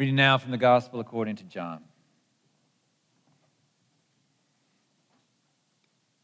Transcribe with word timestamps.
Reading 0.00 0.16
now 0.16 0.38
from 0.38 0.50
the 0.50 0.56
Gospel 0.56 0.98
according 0.98 1.36
to 1.36 1.44
John. 1.44 1.82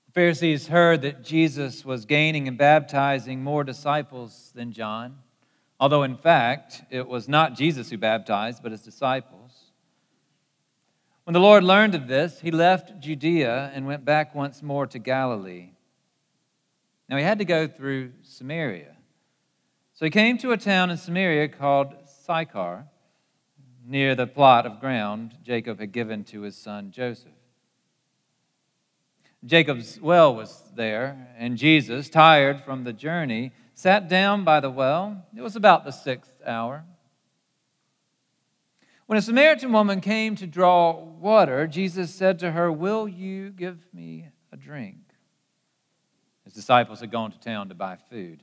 The 0.07 0.13
Pharisees 0.13 0.69
heard 0.69 1.03
that 1.03 1.23
Jesus 1.23 1.85
was 1.85 2.07
gaining 2.07 2.49
and 2.49 2.57
baptizing 2.57 3.45
more 3.45 3.65
disciples 3.65 4.51
than 4.55 4.73
John, 4.73 5.19
although 5.79 6.05
in 6.05 6.17
fact 6.17 6.85
it 6.89 7.07
was 7.07 7.29
not 7.29 7.55
Jesus 7.55 7.91
who 7.91 7.99
baptized, 7.99 8.63
but 8.63 8.73
his 8.73 8.81
disciples. 8.81 9.53
When 11.25 11.35
the 11.35 11.41
Lord 11.41 11.63
learned 11.63 11.95
of 11.95 12.09
this, 12.09 12.41
he 12.41 12.51
left 12.51 12.99
Judea 12.99 13.73
and 13.75 13.87
went 13.87 14.07
back 14.07 14.35
once 14.35 14.63
more 14.63 14.87
to 14.87 14.99
Galilee. 14.99 15.73
Now 17.11 17.19
he 17.19 17.25
had 17.25 17.41
to 17.41 17.45
go 17.45 17.69
through 17.69 18.13
Samaria. 18.23 18.97
So 19.93 20.07
he 20.07 20.11
came 20.11 20.39
to 20.39 20.53
a 20.53 20.57
town 20.57 20.89
in 20.89 20.97
Samaria 20.97 21.49
called 21.49 21.93
Sychar 22.25 22.87
near 23.87 24.15
the 24.15 24.27
plot 24.27 24.67
of 24.67 24.81
ground 24.81 25.37
Jacob 25.43 25.79
had 25.79 25.93
given 25.93 26.25
to 26.25 26.43
his 26.43 26.57
son 26.57 26.91
Joseph. 26.91 27.31
Jacob's 29.45 30.01
well 30.01 30.35
was 30.35 30.65
there, 30.75 31.29
and 31.39 31.57
Jesus, 31.57 32.09
tired 32.09 32.61
from 32.61 32.83
the 32.83 32.93
journey, 32.93 33.53
sat 33.75 34.09
down 34.09 34.43
by 34.43 34.59
the 34.59 34.71
well. 34.71 35.25
It 35.37 35.43
was 35.43 35.55
about 35.55 35.85
the 35.85 35.93
sixth 35.93 36.35
hour. 36.45 36.85
When 39.07 39.19
a 39.19 39.23
Samaritan 39.23 39.73
woman 39.73 40.01
came 40.01 40.35
to 40.37 40.49
draw 40.49 40.99
water, 40.99 41.69
Jesus 41.69 42.13
said 42.13 42.41
to 42.41 42.51
her, 42.51 42.73
Will 42.73 43.07
you 43.07 43.51
give 43.51 43.87
me 43.95 44.27
a 44.51 44.57
drink? 44.57 44.97
His 46.45 46.55
disciples 46.55 47.01
had 47.01 47.13
gone 47.13 47.31
to 47.31 47.39
town 47.39 47.69
to 47.69 47.75
buy 47.75 47.99
food. 48.11 48.43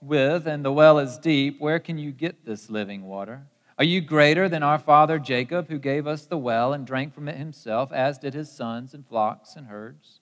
with, 0.00 0.46
and 0.46 0.64
the 0.64 0.72
well 0.72 0.98
is 0.98 1.18
deep, 1.18 1.60
where 1.60 1.78
can 1.78 1.98
you 1.98 2.10
get 2.10 2.44
this 2.44 2.70
living 2.70 3.04
water? 3.04 3.42
Are 3.78 3.84
you 3.84 4.00
greater 4.00 4.48
than 4.48 4.62
our 4.62 4.78
father 4.78 5.18
Jacob, 5.18 5.68
who 5.68 5.78
gave 5.78 6.06
us 6.06 6.26
the 6.26 6.36
well 6.36 6.72
and 6.72 6.86
drank 6.86 7.14
from 7.14 7.28
it 7.28 7.36
himself, 7.36 7.92
as 7.92 8.18
did 8.18 8.34
his 8.34 8.52
sons 8.52 8.92
and 8.92 9.06
flocks 9.06 9.56
and 9.56 9.68
herds? 9.68 10.20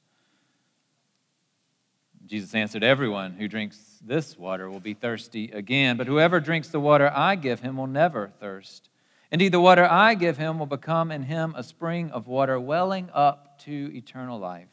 Jesus 2.26 2.54
answered, 2.54 2.84
Everyone 2.84 3.32
who 3.32 3.48
drinks 3.48 3.98
this 4.04 4.38
water 4.38 4.70
will 4.70 4.80
be 4.80 4.94
thirsty 4.94 5.50
again, 5.50 5.96
but 5.96 6.06
whoever 6.06 6.40
drinks 6.40 6.68
the 6.68 6.78
water 6.78 7.10
I 7.12 7.34
give 7.34 7.60
him 7.60 7.78
will 7.78 7.86
never 7.86 8.30
thirst. 8.38 8.90
Indeed, 9.32 9.52
the 9.52 9.60
water 9.60 9.84
I 9.84 10.14
give 10.14 10.36
him 10.36 10.58
will 10.58 10.66
become 10.66 11.10
in 11.10 11.24
him 11.24 11.54
a 11.56 11.62
spring 11.62 12.10
of 12.10 12.28
water 12.28 12.60
welling 12.60 13.10
up 13.12 13.58
to 13.60 13.90
eternal 13.94 14.38
life. 14.38 14.68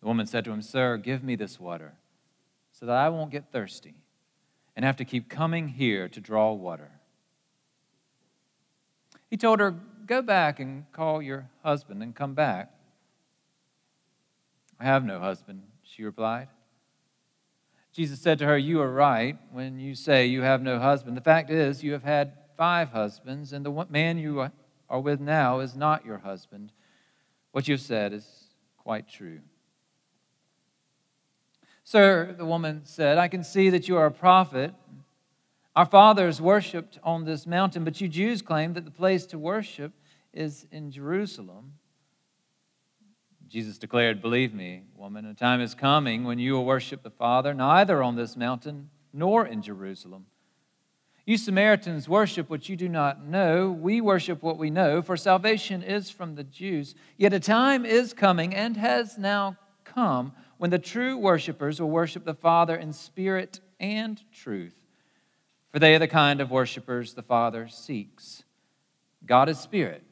The 0.00 0.06
woman 0.06 0.26
said 0.26 0.44
to 0.46 0.52
him, 0.52 0.62
Sir, 0.62 0.96
give 0.96 1.22
me 1.22 1.36
this 1.36 1.60
water 1.60 1.92
so 2.80 2.86
that 2.86 2.96
I 2.96 3.10
won't 3.10 3.30
get 3.30 3.52
thirsty 3.52 3.94
and 4.74 4.84
have 4.84 4.96
to 4.96 5.04
keep 5.04 5.28
coming 5.28 5.68
here 5.68 6.08
to 6.08 6.20
draw 6.20 6.52
water. 6.52 6.90
He 9.28 9.36
told 9.36 9.60
her, 9.60 9.74
Go 10.06 10.22
back 10.22 10.58
and 10.58 10.90
call 10.90 11.22
your 11.22 11.48
husband 11.62 12.02
and 12.02 12.16
come 12.16 12.34
back. 12.34 12.72
I 14.80 14.84
have 14.84 15.04
no 15.04 15.20
husband, 15.20 15.62
she 15.84 16.02
replied. 16.02 16.48
Jesus 17.92 18.20
said 18.20 18.38
to 18.38 18.46
her, 18.46 18.58
You 18.58 18.80
are 18.80 18.90
right 18.90 19.36
when 19.52 19.78
you 19.78 19.94
say 19.94 20.26
you 20.26 20.42
have 20.42 20.62
no 20.62 20.78
husband. 20.78 21.16
The 21.16 21.20
fact 21.20 21.50
is, 21.50 21.84
you 21.84 21.92
have 21.92 22.02
had 22.02 22.32
five 22.56 22.90
husbands, 22.90 23.52
and 23.52 23.64
the 23.64 23.86
man 23.88 24.18
you 24.18 24.50
are 24.88 25.00
with 25.00 25.20
now 25.20 25.60
is 25.60 25.76
not 25.76 26.04
your 26.04 26.18
husband. 26.18 26.72
What 27.52 27.68
you 27.68 27.74
have 27.74 27.80
said 27.80 28.12
is 28.12 28.26
quite 28.78 29.08
true. 29.08 29.40
Sir, 31.90 32.36
the 32.38 32.46
woman 32.46 32.82
said, 32.84 33.18
I 33.18 33.26
can 33.26 33.42
see 33.42 33.68
that 33.70 33.88
you 33.88 33.96
are 33.96 34.06
a 34.06 34.12
prophet. 34.12 34.72
Our 35.74 35.84
fathers 35.84 36.40
worshipped 36.40 37.00
on 37.02 37.24
this 37.24 37.48
mountain, 37.48 37.82
but 37.82 38.00
you 38.00 38.06
Jews 38.06 38.42
claim 38.42 38.74
that 38.74 38.84
the 38.84 38.92
place 38.92 39.26
to 39.26 39.40
worship 39.40 39.90
is 40.32 40.68
in 40.70 40.92
Jerusalem. 40.92 41.72
Jesus 43.48 43.76
declared, 43.76 44.22
Believe 44.22 44.54
me, 44.54 44.84
woman, 44.94 45.26
a 45.26 45.34
time 45.34 45.60
is 45.60 45.74
coming 45.74 46.22
when 46.22 46.38
you 46.38 46.52
will 46.52 46.64
worship 46.64 47.02
the 47.02 47.10
Father, 47.10 47.52
neither 47.52 48.04
on 48.04 48.14
this 48.14 48.36
mountain 48.36 48.88
nor 49.12 49.44
in 49.44 49.60
Jerusalem. 49.60 50.26
You 51.26 51.36
Samaritans 51.36 52.08
worship 52.08 52.48
what 52.48 52.68
you 52.68 52.76
do 52.76 52.88
not 52.88 53.26
know. 53.26 53.68
We 53.68 54.00
worship 54.00 54.44
what 54.44 54.58
we 54.58 54.70
know, 54.70 55.02
for 55.02 55.16
salvation 55.16 55.82
is 55.82 56.08
from 56.08 56.36
the 56.36 56.44
Jews. 56.44 56.94
Yet 57.16 57.32
a 57.32 57.40
time 57.40 57.84
is 57.84 58.12
coming 58.12 58.54
and 58.54 58.76
has 58.76 59.18
now 59.18 59.56
come 59.84 60.32
when 60.60 60.68
the 60.68 60.78
true 60.78 61.16
worshipers 61.16 61.80
will 61.80 61.88
worship 61.88 62.26
the 62.26 62.34
Father 62.34 62.76
in 62.76 62.92
spirit 62.92 63.60
and 63.80 64.20
truth. 64.30 64.74
For 65.72 65.78
they 65.78 65.94
are 65.94 65.98
the 65.98 66.06
kind 66.06 66.38
of 66.38 66.50
worshipers 66.50 67.14
the 67.14 67.22
Father 67.22 67.66
seeks. 67.66 68.42
God 69.24 69.48
is 69.48 69.58
spirit, 69.58 70.04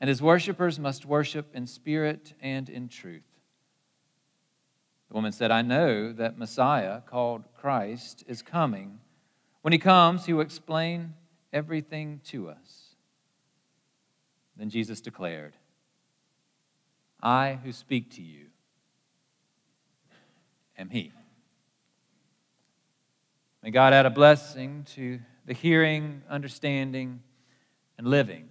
and 0.00 0.08
his 0.08 0.22
worshipers 0.22 0.78
must 0.78 1.04
worship 1.04 1.54
in 1.54 1.66
spirit 1.66 2.32
and 2.40 2.70
in 2.70 2.88
truth. 2.88 3.20
The 5.08 5.14
woman 5.14 5.30
said, 5.30 5.50
I 5.50 5.60
know 5.60 6.10
that 6.14 6.38
Messiah, 6.38 7.02
called 7.02 7.44
Christ, 7.54 8.24
is 8.26 8.40
coming. 8.40 9.00
When 9.60 9.74
he 9.74 9.78
comes, 9.78 10.24
he 10.24 10.32
will 10.32 10.40
explain 10.40 11.12
everything 11.52 12.22
to 12.28 12.48
us. 12.48 12.94
Then 14.56 14.70
Jesus 14.70 15.02
declared, 15.02 15.52
I 17.22 17.58
who 17.62 17.72
speak 17.72 18.12
to 18.12 18.22
you 18.22 18.49
am 20.80 20.90
He. 20.90 21.12
May 23.62 23.70
God 23.70 23.92
add 23.92 24.06
a 24.06 24.10
blessing 24.10 24.86
to 24.94 25.20
the 25.46 25.52
hearing, 25.52 26.22
understanding, 26.28 27.20
and 27.98 28.06
living 28.06 28.48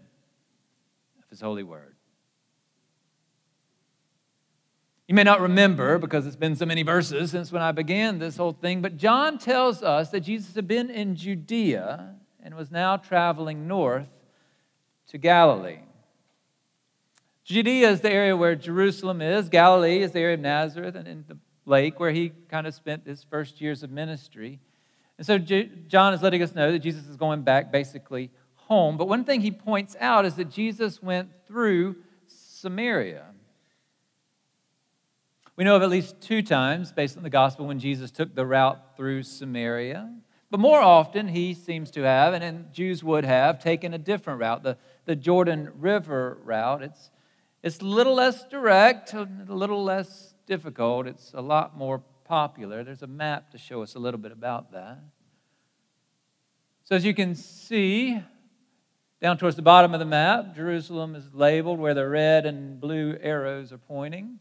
of 1.18 1.30
His 1.30 1.42
holy 1.42 1.64
word. 1.64 1.96
You 5.08 5.16
may 5.16 5.24
not 5.24 5.42
remember 5.42 5.98
because 5.98 6.28
it's 6.28 6.36
been 6.36 6.56
so 6.56 6.68
many 6.68 6.84
verses 6.84 7.32
since 7.32 7.52
when 7.52 7.64
I 7.64 7.72
began 7.72 8.20
this 8.20 8.38
whole 8.38 8.52
thing, 8.52 8.84
but 8.84 8.98
John 8.98 9.40
tells 9.40 9.82
us 9.82 10.12
that 10.12 10.20
Jesus 10.20 10.54
had 10.54 10.68
been 10.68 10.92
in 10.92 11.16
Judea 11.16 12.16
and 12.44 12.54
was 12.54 12.70
now 12.70 12.98
traveling 12.98 13.68
north 13.68 14.08
to 15.08 15.18
Galilee. 15.18 15.80
Judea 17.44 17.90
is 17.90 18.02
the 18.02 18.12
area 18.12 18.38
where 18.38 18.56
Jerusalem 18.56 19.24
is, 19.24 19.50
Galilee 19.50 20.04
is 20.04 20.12
the 20.12 20.20
area 20.20 20.36
of 20.36 20.42
Nazareth, 20.42 20.94
and 20.94 21.08
in 21.08 21.26
the 21.28 21.40
lake 21.70 22.00
where 22.00 22.12
he 22.12 22.34
kind 22.50 22.68
of 22.68 22.74
spent 22.74 23.06
his 23.06 23.24
first 23.24 23.62
years 23.62 23.84
of 23.84 23.92
ministry. 23.92 24.60
And 25.18 25.26
so 25.26 25.38
John 25.38 26.14
is 26.14 26.22
letting 26.22 26.42
us 26.42 26.56
know 26.56 26.72
that 26.72 26.80
Jesus 26.80 27.06
is 27.08 27.16
going 27.16 27.44
back 27.44 27.72
basically 27.72 28.32
home. 28.56 28.98
But 28.98 29.08
one 29.08 29.24
thing 29.24 29.42
he 29.42 29.52
points 29.52 29.96
out 30.00 30.26
is 30.26 30.36
that 30.36 30.50
Jesus 30.50 31.02
went 31.02 31.30
through 31.48 31.98
Samaria. 32.28 33.26
We 35.56 35.66
know 35.66 35.76
of 35.76 35.82
at 35.82 35.90
least 35.90 36.22
two 36.22 36.42
times, 36.42 36.94
based 36.94 37.18
on 37.18 37.24
the 37.24 37.30
gospel, 37.30 37.68
when 37.68 37.80
Jesus 37.80 38.12
took 38.12 38.34
the 38.34 38.46
route 38.46 38.96
through 38.96 39.24
Samaria. 39.24 40.10
But 40.50 40.62
more 40.62 40.80
often, 40.80 41.28
he 41.28 41.54
seems 41.54 41.92
to 41.92 42.04
have, 42.04 42.34
and 42.34 42.72
Jews 42.72 43.04
would 43.04 43.26
have, 43.26 43.62
taken 43.62 43.94
a 43.94 43.98
different 43.98 44.40
route, 44.40 44.64
the, 44.64 44.78
the 45.04 45.18
Jordan 45.18 45.70
River 45.76 46.38
route. 46.46 46.82
It's, 46.82 47.12
it's 47.62 47.80
a 47.80 47.86
little 47.86 48.16
less 48.16 48.46
direct, 48.46 49.14
a 49.14 49.28
little 49.48 49.84
less 49.84 50.29
difficult, 50.50 51.08
it's 51.08 51.32
a 51.34 51.42
lot 51.42 51.78
more 51.78 52.02
popular. 52.26 52.84
There's 52.84 53.04
a 53.04 53.08
map 53.08 53.52
to 53.52 53.58
show 53.58 53.82
us 53.84 53.96
a 53.96 54.00
little 54.00 54.20
bit 54.20 54.34
about 54.34 54.74
that. 54.74 55.00
So, 56.84 56.96
as 56.96 57.06
you 57.06 57.14
can 57.14 57.36
see, 57.36 58.20
down 59.22 59.38
towards 59.38 59.56
the 59.56 59.62
bottom 59.62 59.94
of 59.94 60.00
the 60.00 60.06
map, 60.06 60.56
Jerusalem 60.56 61.16
is 61.16 61.34
labeled 61.34 61.80
where 61.80 61.94
the 61.94 62.08
red 62.10 62.48
and 62.48 62.82
blue 62.82 63.16
arrows 63.22 63.72
are 63.72 63.78
pointing. 63.78 64.40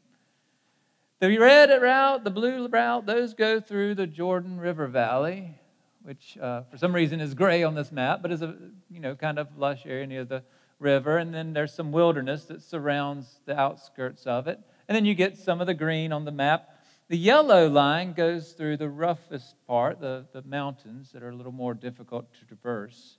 The 1.20 1.36
red 1.36 1.70
route, 1.82 2.24
the 2.24 2.30
blue 2.30 2.66
route, 2.68 3.04
those 3.04 3.34
go 3.34 3.60
through 3.60 3.94
the 3.96 4.06
Jordan 4.06 4.58
River 4.58 4.86
Valley, 4.86 5.58
which 6.02 6.38
uh, 6.38 6.62
for 6.70 6.78
some 6.78 6.94
reason 6.94 7.20
is 7.20 7.34
gray 7.34 7.62
on 7.64 7.74
this 7.74 7.92
map, 7.92 8.22
but 8.22 8.32
is 8.32 8.40
a 8.40 8.56
you 8.88 9.00
know 9.00 9.14
kind 9.14 9.38
of 9.38 9.58
lush 9.58 9.84
area 9.84 10.06
near 10.06 10.24
the 10.24 10.42
river. 10.78 11.18
And 11.18 11.32
then 11.34 11.52
there's 11.52 11.74
some 11.74 11.92
wilderness 11.92 12.44
that 12.46 12.62
surrounds 12.62 13.40
the 13.44 13.58
outskirts 13.58 14.26
of 14.26 14.48
it. 14.48 14.58
And 14.88 14.96
then 14.96 15.04
you 15.04 15.14
get 15.14 15.36
some 15.36 15.60
of 15.60 15.66
the 15.66 15.74
green 15.74 16.12
on 16.12 16.24
the 16.24 16.32
map. 16.32 16.70
The 17.08 17.18
yellow 17.18 17.68
line 17.68 18.12
goes 18.12 18.52
through 18.52 18.76
the 18.76 18.88
roughest 18.88 19.54
part, 19.66 20.00
the, 20.00 20.26
the 20.32 20.42
mountains 20.42 21.12
that 21.12 21.22
are 21.22 21.30
a 21.30 21.34
little 21.34 21.52
more 21.52 21.74
difficult 21.74 22.32
to 22.34 22.44
traverse. 22.46 23.18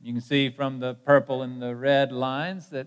You 0.00 0.12
can 0.12 0.22
see 0.22 0.50
from 0.50 0.78
the 0.78 0.94
purple 0.94 1.42
and 1.42 1.60
the 1.60 1.74
red 1.74 2.12
lines 2.12 2.68
that 2.70 2.86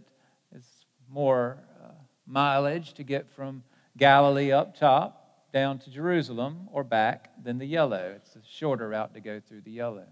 it's 0.55 0.85
more 1.09 1.57
uh, 1.83 1.91
mileage 2.25 2.93
to 2.93 3.03
get 3.03 3.29
from 3.29 3.63
Galilee 3.97 4.51
up 4.51 4.77
top 4.77 5.21
down 5.51 5.79
to 5.79 5.89
Jerusalem 5.89 6.69
or 6.71 6.83
back 6.83 7.31
than 7.43 7.57
the 7.57 7.65
yellow. 7.65 8.13
It's 8.15 8.35
a 8.35 8.39
shorter 8.47 8.89
route 8.89 9.13
to 9.15 9.19
go 9.19 9.39
through 9.39 9.61
the 9.61 9.71
yellow. 9.71 10.07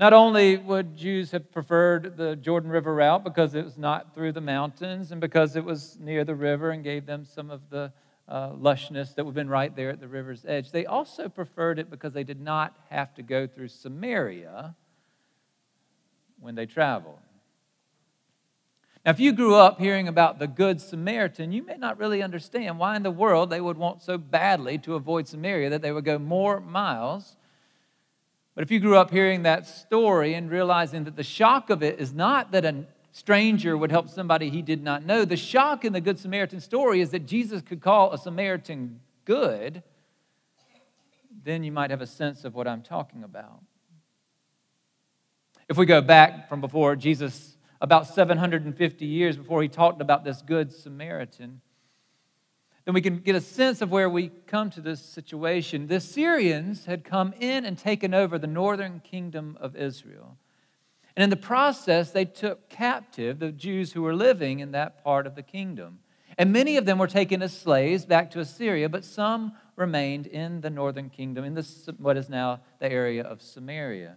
Not 0.00 0.14
only 0.14 0.56
would 0.56 0.96
Jews 0.96 1.30
have 1.32 1.52
preferred 1.52 2.16
the 2.16 2.34
Jordan 2.34 2.70
River 2.70 2.94
route 2.94 3.22
because 3.22 3.54
it 3.54 3.62
was 3.62 3.76
not 3.76 4.14
through 4.14 4.32
the 4.32 4.40
mountains 4.40 5.12
and 5.12 5.20
because 5.20 5.56
it 5.56 5.64
was 5.64 5.98
near 6.00 6.24
the 6.24 6.34
river 6.34 6.70
and 6.70 6.82
gave 6.82 7.04
them 7.04 7.26
some 7.26 7.50
of 7.50 7.68
the 7.68 7.92
uh, 8.26 8.52
lushness 8.52 9.14
that 9.14 9.26
would 9.26 9.32
have 9.32 9.34
been 9.34 9.50
right 9.50 9.76
there 9.76 9.90
at 9.90 10.00
the 10.00 10.08
river's 10.08 10.46
edge, 10.46 10.72
they 10.72 10.86
also 10.86 11.28
preferred 11.28 11.78
it 11.78 11.90
because 11.90 12.14
they 12.14 12.24
did 12.24 12.40
not 12.40 12.74
have 12.88 13.12
to 13.16 13.22
go 13.22 13.46
through 13.46 13.68
Samaria 13.68 14.74
when 16.38 16.54
they 16.54 16.64
traveled. 16.64 17.18
Now, 19.04 19.10
if 19.10 19.20
you 19.20 19.32
grew 19.32 19.54
up 19.54 19.78
hearing 19.78 20.08
about 20.08 20.38
the 20.38 20.46
Good 20.46 20.80
Samaritan, 20.80 21.52
you 21.52 21.62
may 21.62 21.76
not 21.76 21.98
really 21.98 22.22
understand 22.22 22.78
why 22.78 22.96
in 22.96 23.02
the 23.02 23.10
world 23.10 23.50
they 23.50 23.60
would 23.60 23.76
want 23.76 24.00
so 24.00 24.16
badly 24.16 24.78
to 24.78 24.94
avoid 24.94 25.28
Samaria 25.28 25.68
that 25.68 25.82
they 25.82 25.92
would 25.92 26.06
go 26.06 26.18
more 26.18 26.58
miles 26.58 27.36
but 28.54 28.62
if 28.62 28.70
you 28.70 28.80
grew 28.80 28.96
up 28.96 29.10
hearing 29.10 29.42
that 29.44 29.66
story 29.66 30.34
and 30.34 30.50
realizing 30.50 31.04
that 31.04 31.16
the 31.16 31.22
shock 31.22 31.70
of 31.70 31.82
it 31.82 32.00
is 32.00 32.12
not 32.12 32.52
that 32.52 32.64
a 32.64 32.84
stranger 33.12 33.76
would 33.76 33.90
help 33.90 34.08
somebody 34.08 34.50
he 34.50 34.62
did 34.62 34.82
not 34.82 35.04
know, 35.04 35.24
the 35.24 35.36
shock 35.36 35.84
in 35.84 35.92
the 35.92 36.00
Good 36.00 36.18
Samaritan 36.18 36.60
story 36.60 37.00
is 37.00 37.10
that 37.10 37.26
Jesus 37.26 37.62
could 37.62 37.80
call 37.80 38.12
a 38.12 38.18
Samaritan 38.18 39.00
good, 39.24 39.82
then 41.44 41.62
you 41.62 41.72
might 41.72 41.90
have 41.90 42.00
a 42.00 42.06
sense 42.06 42.44
of 42.44 42.54
what 42.54 42.66
I'm 42.66 42.82
talking 42.82 43.22
about. 43.22 43.62
If 45.68 45.76
we 45.76 45.86
go 45.86 46.00
back 46.00 46.48
from 46.48 46.60
before 46.60 46.96
Jesus, 46.96 47.56
about 47.80 48.06
750 48.06 49.06
years 49.06 49.36
before 49.36 49.62
he 49.62 49.68
talked 49.68 50.00
about 50.00 50.24
this 50.24 50.42
Good 50.42 50.72
Samaritan, 50.72 51.60
then 52.90 52.94
we 52.96 53.02
can 53.02 53.18
get 53.18 53.36
a 53.36 53.40
sense 53.40 53.82
of 53.82 53.92
where 53.92 54.10
we 54.10 54.32
come 54.48 54.68
to 54.68 54.80
this 54.80 55.00
situation. 55.00 55.86
The 55.86 55.94
Assyrians 55.94 56.86
had 56.86 57.04
come 57.04 57.32
in 57.38 57.64
and 57.64 57.78
taken 57.78 58.12
over 58.14 58.36
the 58.36 58.48
northern 58.48 58.98
kingdom 58.98 59.56
of 59.60 59.76
Israel. 59.76 60.36
And 61.14 61.22
in 61.22 61.30
the 61.30 61.36
process, 61.36 62.10
they 62.10 62.24
took 62.24 62.68
captive 62.68 63.38
the 63.38 63.52
Jews 63.52 63.92
who 63.92 64.02
were 64.02 64.16
living 64.16 64.58
in 64.58 64.72
that 64.72 65.04
part 65.04 65.28
of 65.28 65.36
the 65.36 65.42
kingdom. 65.44 66.00
And 66.36 66.52
many 66.52 66.76
of 66.76 66.84
them 66.84 66.98
were 66.98 67.06
taken 67.06 67.42
as 67.42 67.56
slaves 67.56 68.04
back 68.04 68.32
to 68.32 68.40
Assyria, 68.40 68.88
but 68.88 69.04
some 69.04 69.52
remained 69.76 70.26
in 70.26 70.60
the 70.60 70.68
northern 70.68 71.10
kingdom, 71.10 71.44
in 71.44 71.54
this, 71.54 71.88
what 71.96 72.16
is 72.16 72.28
now 72.28 72.60
the 72.80 72.90
area 72.90 73.22
of 73.22 73.40
Samaria. 73.40 74.16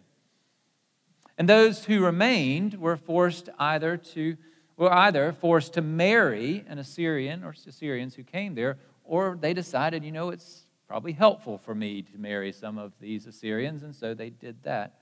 And 1.37 1.47
those 1.47 1.85
who 1.85 2.03
remained 2.03 2.79
were 2.79 2.97
forced 2.97 3.49
either 3.59 3.97
to 3.97 4.35
were 4.77 4.91
either 4.91 5.33
forced 5.33 5.73
to 5.73 5.81
marry 5.81 6.63
an 6.67 6.79
Assyrian 6.79 7.43
or 7.43 7.53
Assyrians 7.67 8.15
who 8.15 8.23
came 8.23 8.55
there, 8.55 8.77
or 9.03 9.37
they 9.39 9.53
decided, 9.53 10.03
you 10.03 10.11
know, 10.11 10.29
it's 10.29 10.65
probably 10.87 11.11
helpful 11.11 11.57
for 11.57 11.75
me 11.75 12.01
to 12.01 12.17
marry 12.17 12.51
some 12.51 12.77
of 12.77 12.91
these 12.99 13.27
Assyrians, 13.27 13.83
and 13.83 13.95
so 13.95 14.13
they 14.13 14.29
did 14.29 14.61
that. 14.63 14.99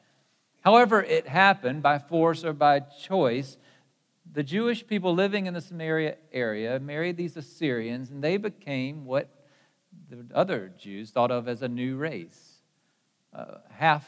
However, 0.61 1.01
it 1.01 1.27
happened 1.27 1.81
by 1.81 1.99
force 1.99 2.45
or 2.45 2.53
by 2.53 2.79
choice. 2.79 3.57
The 4.31 4.43
Jewish 4.43 4.85
people 4.85 5.13
living 5.13 5.47
in 5.47 5.53
the 5.53 5.61
Samaria 5.61 6.17
area 6.31 6.79
married 6.79 7.17
these 7.17 7.35
Assyrians, 7.35 8.11
and 8.11 8.23
they 8.23 8.37
became 8.37 9.05
what 9.05 9.29
the 10.09 10.25
other 10.33 10.71
Jews 10.77 11.09
thought 11.11 11.31
of 11.31 11.47
as 11.47 11.61
a 11.61 11.67
new 11.67 11.97
race, 11.97 12.61
uh, 13.33 13.57
half 13.71 14.07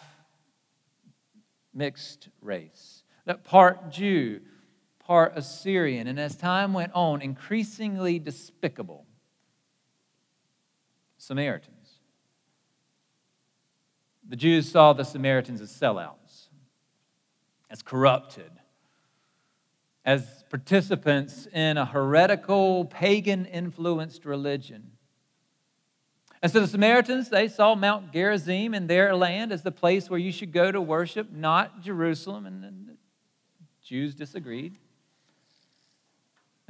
mixed 1.74 2.30
race, 2.42 3.04
that 3.26 3.44
part 3.44 3.90
Jew, 3.90 4.42
part 5.06 5.34
Assyrian, 5.36 6.08
and 6.08 6.20
as 6.20 6.36
time 6.36 6.74
went 6.74 6.92
on, 6.94 7.22
increasingly 7.22 8.20
despicable 8.20 9.06
Samaritans. 11.18 12.00
The 14.28 14.36
Jews 14.36 14.72
saw 14.72 14.94
the 14.94 15.04
Samaritans 15.04 15.62
as 15.62 15.72
sellouts, 15.72 16.48
as 17.70 17.82
corrupted, 17.82 18.52
as 20.06 20.44
participants 20.50 21.48
in 21.54 21.78
a 21.78 21.86
heretical, 21.86 22.86
pagan 22.86 23.46
influenced 23.46 24.26
religion. 24.26 24.92
And 26.42 26.52
so 26.52 26.60
the 26.60 26.68
Samaritans, 26.68 27.30
they 27.30 27.48
saw 27.48 27.74
Mount 27.74 28.12
Gerizim 28.12 28.74
in 28.74 28.88
their 28.88 29.16
land 29.16 29.54
as 29.54 29.64
the 29.64 29.72
place 29.72 30.10
where 30.10 30.20
you 30.20 30.32
should 30.32 30.52
go 30.52 30.72
to 30.74 30.82
worship, 30.82 31.32
not 31.32 31.82
Jerusalem. 31.82 32.46
And 32.46 32.64
the 32.64 32.98
Jews 33.82 34.14
disagreed. 34.14 34.78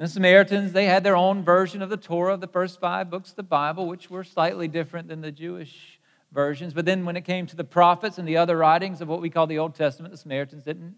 And 0.04 0.10
the 0.10 0.16
Samaritans, 0.16 0.74
they 0.74 0.84
had 0.84 1.06
their 1.06 1.16
own 1.16 1.46
version 1.46 1.82
of 1.82 1.90
the 1.90 1.96
Torah, 1.96 2.36
the 2.36 2.46
first 2.46 2.82
five 2.82 3.10
books 3.10 3.30
of 3.30 3.36
the 3.38 3.44
Bible, 3.44 3.88
which 3.88 4.10
were 4.10 4.26
slightly 4.26 4.68
different 4.68 5.08
than 5.08 5.22
the 5.22 5.32
Jewish 5.32 5.98
versions. 6.34 6.74
But 6.74 6.84
then 6.84 7.06
when 7.06 7.16
it 7.16 7.22
came 7.22 7.48
to 7.48 7.56
the 7.56 7.64
prophets 7.64 8.18
and 8.18 8.28
the 8.28 8.36
other 8.36 8.58
writings 8.58 9.00
of 9.00 9.08
what 9.08 9.22
we 9.22 9.30
call 9.30 9.48
the 9.48 9.60
Old 9.60 9.76
Testament, 9.76 10.12
the 10.12 10.18
Samaritans 10.18 10.64
didn't, 10.64 10.96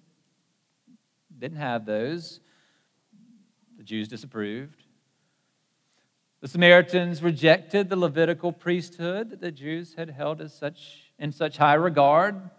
didn't 1.37 1.59
have 1.59 1.85
those. 1.85 2.39
The 3.77 3.83
Jews 3.83 4.07
disapproved. 4.07 4.81
The 6.41 6.47
Samaritans 6.47 7.21
rejected 7.21 7.89
the 7.89 7.95
Levitical 7.95 8.51
priesthood 8.51 9.29
that 9.29 9.39
the 9.39 9.51
Jews 9.51 9.93
had 9.93 10.09
held 10.09 10.41
as 10.41 10.51
such, 10.51 11.11
in 11.19 11.31
such 11.31 11.57
high 11.57 11.75
regard. 11.75 12.49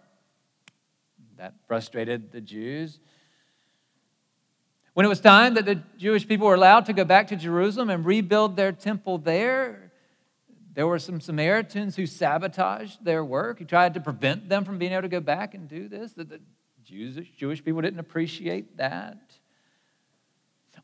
That 1.35 1.55
frustrated 1.67 2.31
the 2.31 2.39
Jews. 2.39 3.01
When 4.97 5.05
it 5.05 5.09
was 5.09 5.19
time 5.19 5.53
that 5.53 5.65
the 5.65 5.79
Jewish 5.99 6.27
people 6.27 6.47
were 6.47 6.55
allowed 6.55 6.87
to 6.87 6.93
go 6.93 7.05
back 7.05 7.27
to 7.27 7.35
Jerusalem 7.35 7.91
and 7.91 8.03
rebuild 8.03 8.55
their 8.55 8.71
temple 8.71 9.19
there, 9.19 9.91
there 10.73 10.87
were 10.87 10.97
some 10.97 11.21
Samaritans 11.21 11.95
who 11.95 12.07
sabotaged 12.07 13.05
their 13.05 13.23
work, 13.23 13.59
who 13.59 13.65
tried 13.65 13.93
to 13.93 13.99
prevent 13.99 14.49
them 14.49 14.65
from 14.65 14.79
being 14.79 14.93
able 14.93 15.03
to 15.03 15.07
go 15.07 15.19
back 15.19 15.53
and 15.53 15.69
do 15.69 15.87
this. 15.87 16.13
That 16.13 16.29
the 16.29 16.39
Jews, 16.83 17.15
Jewish 17.37 17.63
people 17.63 17.79
didn't 17.81 17.99
appreciate 17.99 18.77
that. 18.77 19.37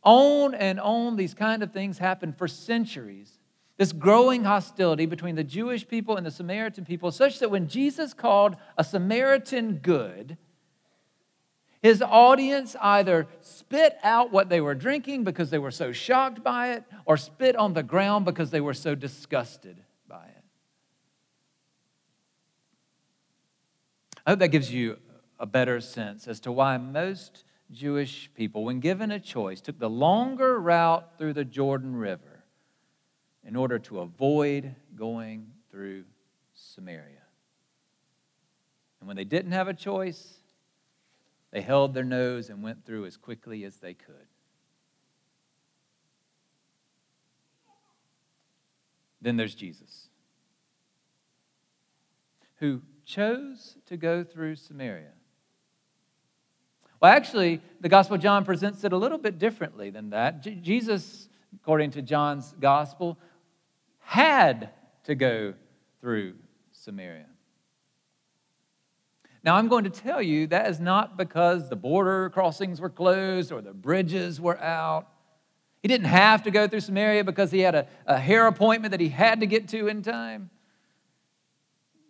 On 0.03 0.53
and 0.53 0.79
on, 0.79 1.15
these 1.15 1.33
kind 1.33 1.63
of 1.63 1.73
things 1.73 1.97
happened 1.97 2.37
for 2.37 2.47
centuries. 2.47 3.39
This 3.77 3.91
growing 3.91 4.43
hostility 4.43 5.07
between 5.07 5.33
the 5.33 5.43
Jewish 5.43 5.87
people 5.87 6.17
and 6.17 6.25
the 6.25 6.29
Samaritan 6.29 6.85
people, 6.85 7.09
such 7.09 7.39
that 7.39 7.49
when 7.49 7.67
Jesus 7.67 8.13
called 8.13 8.57
a 8.77 8.83
Samaritan 8.83 9.77
good, 9.77 10.37
his 11.83 12.01
audience 12.01 12.77
either 12.81 13.27
spit 13.41 13.97
out 14.03 14.31
what 14.31 14.47
they 14.47 14.61
were 14.61 14.73
drinking 14.73 15.25
because 15.25 15.49
they 15.49 15.59
were 15.59 15.69
so 15.69 15.91
shocked 15.91 16.41
by 16.41 16.71
it, 16.71 16.85
or 17.05 17.17
spit 17.17 17.57
on 17.57 17.73
the 17.73 17.83
ground 17.83 18.23
because 18.23 18.51
they 18.51 18.61
were 18.61 18.73
so 18.73 18.95
disgusted 18.95 19.77
by 20.07 20.23
it. 20.23 20.43
I 24.25 24.31
hope 24.31 24.39
that 24.39 24.47
gives 24.47 24.73
you 24.73 24.97
a 25.37 25.45
better 25.45 25.81
sense 25.81 26.25
as 26.29 26.39
to 26.39 26.53
why 26.53 26.77
most 26.77 27.43
Jewish 27.69 28.29
people, 28.33 28.63
when 28.63 28.79
given 28.79 29.11
a 29.11 29.19
choice, 29.19 29.59
took 29.59 29.77
the 29.77 29.89
longer 29.89 30.61
route 30.61 31.17
through 31.17 31.33
the 31.33 31.43
Jordan 31.43 31.97
River 31.97 32.45
in 33.45 33.57
order 33.57 33.77
to 33.79 33.99
avoid 33.99 34.73
going 34.95 35.51
through 35.69 36.05
Samaria. 36.53 37.23
And 39.01 39.07
when 39.09 39.17
they 39.17 39.25
didn't 39.25 39.51
have 39.51 39.67
a 39.67 39.73
choice, 39.73 40.42
they 41.53 41.61
held 41.61 41.93
their 41.93 42.03
nose 42.03 42.49
and 42.49 42.63
went 42.63 42.83
through 42.83 43.05
as 43.05 43.15
quickly 43.15 43.63
as 43.63 43.75
they 43.77 43.93
could. 43.93 44.25
Then 49.21 49.37
there's 49.37 49.53
Jesus, 49.53 50.09
who 52.55 52.81
chose 53.05 53.77
to 53.85 53.95
go 53.95 54.23
through 54.23 54.55
Samaria. 54.55 55.11
Well, 56.99 57.13
actually, 57.13 57.61
the 57.79 57.89
Gospel 57.89 58.15
of 58.15 58.21
John 58.21 58.43
presents 58.43 58.83
it 58.83 58.91
a 58.91 58.97
little 58.97 59.19
bit 59.19 59.37
differently 59.37 59.91
than 59.91 60.09
that. 60.09 60.41
J- 60.41 60.55
Jesus, 60.55 61.29
according 61.55 61.91
to 61.91 62.01
John's 62.01 62.55
Gospel, 62.59 63.19
had 63.99 64.71
to 65.03 65.13
go 65.13 65.53
through 66.01 66.33
Samaria. 66.71 67.27
Now, 69.43 69.55
I'm 69.55 69.67
going 69.67 69.83
to 69.83 69.89
tell 69.89 70.21
you 70.21 70.47
that 70.47 70.69
is 70.69 70.79
not 70.79 71.17
because 71.17 71.69
the 71.69 71.75
border 71.75 72.29
crossings 72.29 72.79
were 72.79 72.89
closed 72.89 73.51
or 73.51 73.61
the 73.61 73.73
bridges 73.73 74.39
were 74.39 74.57
out. 74.61 75.07
He 75.81 75.89
didn't 75.89 76.07
have 76.07 76.43
to 76.43 76.51
go 76.51 76.65
through 76.67 76.79
Samaria 76.79 77.25
because 77.25 77.51
he 77.51 77.59
had 77.59 77.75
a, 77.75 77.87
a 78.05 78.17
hair 78.17 78.47
appointment 78.47 78.91
that 78.91 79.01
he 79.01 79.09
had 79.09 79.41
to 79.41 79.45
get 79.45 79.67
to 79.69 79.87
in 79.87 80.01
time. 80.01 80.49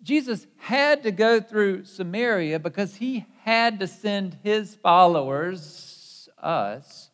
Jesus 0.04 0.46
had 0.58 1.04
to 1.04 1.12
go 1.12 1.40
through 1.40 1.86
Samaria 1.86 2.60
because 2.60 2.96
he 2.96 3.26
had 3.42 3.80
to 3.80 3.88
send 3.88 4.38
his 4.44 4.76
followers, 4.76 6.30
us, 6.38 7.10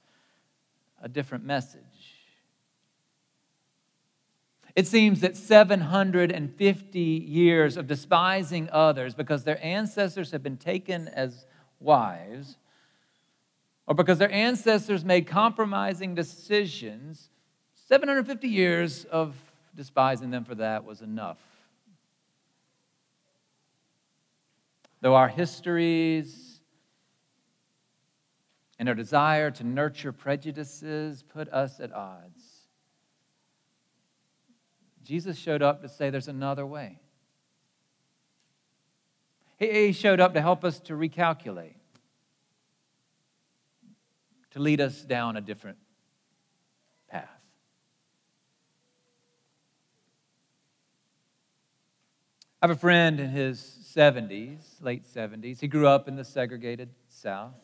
a 1.02 1.08
different 1.08 1.46
message. 1.46 1.82
It 4.80 4.88
seems 4.88 5.20
that 5.20 5.36
750 5.36 7.00
years 7.02 7.76
of 7.76 7.86
despising 7.86 8.70
others 8.72 9.14
because 9.14 9.44
their 9.44 9.62
ancestors 9.62 10.32
have 10.32 10.42
been 10.42 10.56
taken 10.56 11.10
as 11.10 11.46
wives, 11.82 12.56
or 13.88 13.94
because 13.94 14.20
their 14.20 14.32
ancestors 14.32 15.04
made 15.04 15.28
compromising 15.28 16.16
decisions, 16.16 17.30
750 17.90 18.48
years 18.48 19.04
of 19.04 19.36
despising 19.76 20.32
them 20.32 20.46
for 20.46 20.56
that 20.56 20.86
was 20.86 21.02
enough. 21.02 21.40
Though 25.02 25.16
our 25.16 25.28
histories 25.28 26.62
and 28.80 28.88
our 28.88 28.96
desire 28.96 29.52
to 29.52 29.66
nurture 29.66 30.14
prejudices 30.14 31.22
put 31.22 31.50
us 31.50 31.82
at 31.82 31.92
odds, 31.92 32.59
Jesus 35.10 35.40
showed 35.40 35.64
up 35.64 35.82
to 35.82 35.90
say 35.90 36.12
there's 36.12 36.28
another 36.28 36.68
way. 36.68 37.00
He 39.58 39.92
showed 39.92 40.20
up 40.20 40.36
to 40.36 40.42
help 40.42 40.64
us 40.64 40.80
to 40.82 40.94
recalculate, 40.94 41.74
to 44.52 44.60
lead 44.60 44.80
us 44.80 45.02
down 45.02 45.36
a 45.36 45.42
different 45.42 45.80
path. 47.10 47.28
I 52.62 52.68
have 52.68 52.78
a 52.78 52.80
friend 52.80 53.20
in 53.20 53.32
his 53.32 53.60
70s, 53.96 54.60
late 54.80 55.06
70s. 55.12 55.60
He 55.60 55.68
grew 55.68 55.88
up 55.88 56.08
in 56.08 56.18
the 56.18 56.24
segregated 56.24 56.90
South. 57.08 57.56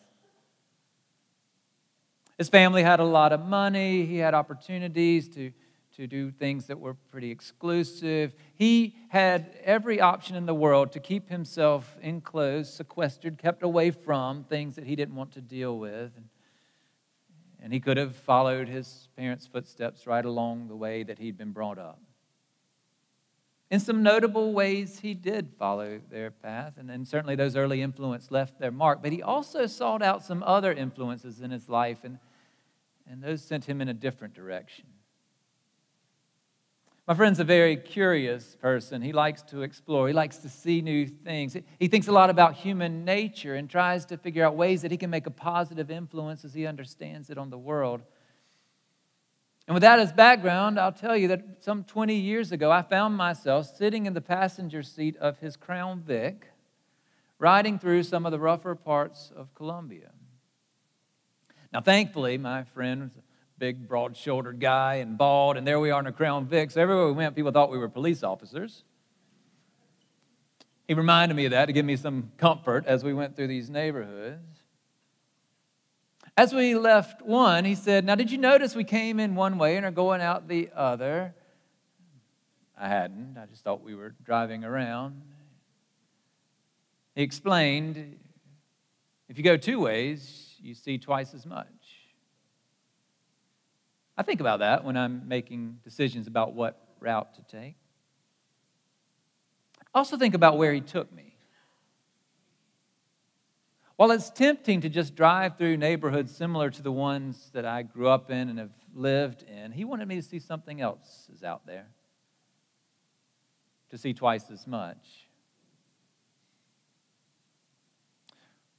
His 2.40 2.50
family 2.50 2.82
had 2.82 3.00
a 3.00 3.06
lot 3.06 3.32
of 3.32 3.46
money, 3.46 4.04
he 4.08 4.18
had 4.18 4.34
opportunities 4.34 5.30
to 5.36 5.52
to 5.96 6.08
do 6.08 6.30
things 6.30 6.68
that 6.68 6.80
were 6.80 6.94
pretty 6.94 7.32
exclusive. 7.32 8.36
He 8.56 8.96
had 9.10 9.58
every 9.64 10.02
option 10.02 10.36
in 10.36 10.46
the 10.46 10.54
world 10.54 10.92
to 10.92 11.00
keep 11.00 11.30
himself 11.30 11.96
enclosed, 12.02 12.74
sequestered, 12.74 13.38
kept 13.38 13.64
away 13.64 13.92
from 13.92 14.44
things 14.44 14.76
that 14.76 14.86
he 14.86 14.96
didn't 14.96 15.16
want 15.16 15.32
to 15.34 15.42
deal 15.42 15.78
with. 15.80 16.12
And, 17.62 17.74
he 17.74 17.80
could 17.80 17.98
have 17.98 18.16
followed 18.16 18.68
his 18.68 19.10
parents' 19.18 19.48
footsteps 19.48 20.06
right 20.06 20.24
along 20.24 20.68
the 20.68 20.76
way 20.76 21.02
that 21.04 21.18
he'd 21.18 21.38
been 21.38 21.52
brought 21.52 21.80
up. 21.80 22.00
In 23.72 23.80
some 23.80 24.04
notable 24.04 24.54
ways, 24.54 25.00
he 25.00 25.14
did 25.14 25.50
follow 25.58 26.00
their 26.12 26.30
path, 26.30 26.74
and, 26.78 26.92
and 26.92 27.08
certainly 27.08 27.36
those 27.36 27.56
early 27.56 27.82
influences 27.82 28.30
left 28.30 28.60
their 28.60 28.72
mark. 28.72 29.02
But 29.02 29.12
he 29.12 29.24
also 29.24 29.66
sought 29.66 30.04
out 30.04 30.24
some 30.24 30.44
other 30.44 30.72
influences 30.72 31.42
in 31.42 31.50
his 31.50 31.68
life, 31.68 32.04
and, 32.04 32.20
and 33.10 33.24
those 33.24 33.42
sent 33.42 33.66
him 33.66 33.82
in 33.82 33.90
a 33.90 33.94
different 33.94 34.36
direction. 34.36 34.86
My 37.08 37.14
friend's 37.14 37.40
a 37.40 37.44
very 37.44 37.78
curious 37.78 38.56
person. 38.60 39.04
He 39.04 39.14
likes 39.14 39.44
to 39.44 39.62
explore, 39.62 40.08
he 40.08 40.14
likes 40.14 40.38
to 40.38 40.50
see 40.50 40.82
new 40.82 41.06
things. 41.06 41.56
He 41.80 41.88
thinks 41.88 42.08
a 42.08 42.12
lot 42.12 42.32
about 42.32 42.56
human 42.56 43.06
nature 43.06 43.56
and 43.56 43.70
tries 43.70 44.06
to 44.06 44.18
figure 44.18 44.44
out 44.44 44.56
ways 44.56 44.82
that 44.82 44.90
he 44.90 44.98
can 44.98 45.12
make 45.12 45.28
a 45.28 45.32
positive 45.32 45.92
influence 45.92 46.44
as 46.44 46.54
he 46.56 46.66
understands 46.66 47.30
it 47.30 47.38
on 47.38 47.52
the 47.52 47.58
world. 47.60 48.02
And 49.68 49.74
with 49.74 49.82
that 49.82 50.00
as 50.00 50.12
background, 50.12 50.80
I'll 50.80 50.92
tell 50.92 51.16
you 51.16 51.28
that 51.30 51.64
some 51.64 51.84
20 51.84 52.16
years 52.16 52.52
ago, 52.52 52.72
I 52.72 52.82
found 52.82 53.16
myself 53.18 53.76
sitting 53.76 54.06
in 54.08 54.14
the 54.14 54.22
passenger 54.22 54.82
seat 54.84 55.16
of 55.18 55.40
his 55.40 55.56
Crown 55.56 56.02
Vic, 56.02 56.48
riding 57.38 57.78
through 57.78 58.04
some 58.04 58.26
of 58.26 58.32
the 58.32 58.40
rougher 58.40 58.76
parts 58.76 59.32
of 59.36 59.54
Columbia. 59.54 60.12
Now, 61.74 61.82
thankfully, 61.82 62.38
my 62.38 62.64
friend 62.64 63.12
big, 63.58 63.88
broad 63.88 64.18
shouldered 64.18 64.60
guy 64.60 64.96
and 64.96 65.18
bald, 65.18 65.58
and 65.58 65.66
there 65.66 65.80
we 65.80 65.92
are 65.92 66.00
in 66.00 66.08
a 66.08 66.12
Crown 66.12 66.46
Vic. 66.46 66.72
So 66.72 66.82
everywhere 66.82 67.08
we 67.08 67.14
went, 67.14 67.36
people 67.36 67.52
thought 67.52 67.72
we 67.72 67.78
were 67.78 67.90
police 67.90 68.24
officers. 68.24 68.84
He 70.88 70.94
reminded 70.94 71.36
me 71.36 71.46
of 71.46 71.52
that 71.52 71.66
to 71.66 71.74
give 71.74 71.86
me 71.86 71.96
some 71.96 72.32
comfort 72.38 72.86
as 72.86 73.04
we 73.04 73.14
went 73.14 73.36
through 73.36 73.48
these 73.48 73.70
neighborhoods. 73.70 74.60
As 76.38 76.54
we 76.54 76.76
left 76.76 77.22
one, 77.22 77.64
he 77.64 77.76
said, 77.76 78.06
Now, 78.06 78.16
did 78.16 78.30
you 78.30 78.38
notice 78.38 78.76
we 78.76 78.84
came 78.84 79.20
in 79.20 79.36
one 79.36 79.58
way 79.58 79.78
and 79.78 79.86
are 79.86 79.92
going 79.92 80.22
out 80.22 80.48
the 80.48 80.70
other? 80.76 81.34
I 82.78 82.90
hadn't. 82.90 83.38
I 83.42 83.46
just 83.46 83.64
thought 83.64 83.84
we 83.84 83.96
were 83.96 84.14
driving 84.26 84.66
around. 84.66 85.22
He 87.16 87.24
explained 87.24 88.20
if 89.30 89.38
you 89.38 89.44
go 89.44 89.58
two 89.58 89.80
ways, 89.80 90.56
you 90.62 90.74
see 90.74 90.98
twice 90.98 91.34
as 91.34 91.46
much. 91.46 91.68
I 94.18 94.24
think 94.24 94.40
about 94.40 94.60
that 94.60 94.84
when 94.84 94.96
I'm 94.96 95.28
making 95.28 95.80
decisions 95.84 96.28
about 96.28 96.54
what 96.54 96.80
route 97.00 97.34
to 97.36 97.42
take. 97.44 97.76
I 99.94 100.00
also 100.00 100.18
think 100.18 100.36
about 100.36 100.58
where 100.58 100.74
he 100.74 100.82
took 100.82 101.12
me. 101.14 101.36
While 103.98 104.12
it's 104.12 104.30
tempting 104.30 104.82
to 104.82 104.90
just 104.90 105.16
drive 105.16 105.58
through 105.58 105.78
neighborhoods 105.78 106.36
similar 106.36 106.70
to 106.70 106.82
the 106.82 106.92
ones 106.92 107.50
that 107.54 107.66
I 107.66 107.84
grew 107.84 108.10
up 108.10 108.30
in 108.30 108.50
and 108.50 108.60
have 108.60 108.74
lived 108.94 109.44
in, 109.44 109.72
he 109.72 109.86
wanted 109.86 110.08
me 110.08 110.16
to 110.16 110.22
see 110.22 110.40
something 110.40 110.82
else 110.82 111.30
is 111.34 111.44
out 111.44 111.66
there, 111.66 111.88
to 113.90 113.98
see 113.98 114.14
twice 114.14 114.52
as 114.52 114.68
much. 114.68 115.25